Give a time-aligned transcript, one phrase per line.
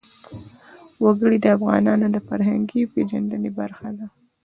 [1.03, 4.07] وګړي د افغانانو د فرهنګي پیژندنې برخه ده.